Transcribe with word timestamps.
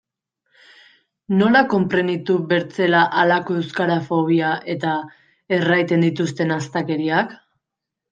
Nola 1.41 1.59
konprenitu 1.73 2.37
bertzela 2.53 3.01
halako 3.23 3.57
euskarafobia 3.59 4.49
eta 4.75 4.95
erraiten 5.59 6.07
dituzten 6.07 6.55
astakeriak? 6.57 7.37